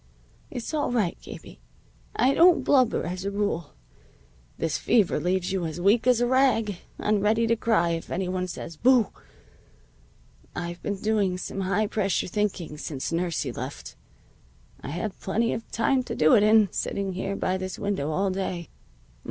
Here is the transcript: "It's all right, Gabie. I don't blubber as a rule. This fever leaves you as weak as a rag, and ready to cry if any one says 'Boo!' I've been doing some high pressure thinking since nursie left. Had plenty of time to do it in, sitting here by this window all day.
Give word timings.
"It's 0.49 0.73
all 0.73 0.91
right, 0.91 1.15
Gabie. 1.21 1.59
I 2.15 2.33
don't 2.33 2.63
blubber 2.63 3.05
as 3.05 3.23
a 3.23 3.29
rule. 3.29 3.75
This 4.57 4.79
fever 4.79 5.19
leaves 5.19 5.51
you 5.51 5.63
as 5.67 5.79
weak 5.79 6.07
as 6.07 6.19
a 6.19 6.25
rag, 6.25 6.77
and 6.97 7.21
ready 7.21 7.45
to 7.45 7.55
cry 7.55 7.89
if 7.91 8.09
any 8.09 8.27
one 8.27 8.47
says 8.47 8.77
'Boo!' 8.77 9.11
I've 10.55 10.81
been 10.81 10.95
doing 10.99 11.37
some 11.37 11.61
high 11.61 11.85
pressure 11.85 12.25
thinking 12.27 12.79
since 12.79 13.11
nursie 13.11 13.55
left. 13.55 13.95
Had 14.83 15.19
plenty 15.19 15.53
of 15.53 15.69
time 15.69 16.01
to 16.05 16.15
do 16.15 16.33
it 16.33 16.41
in, 16.41 16.69
sitting 16.71 17.13
here 17.13 17.35
by 17.35 17.55
this 17.59 17.77
window 17.77 18.09
all 18.09 18.31
day. 18.31 18.69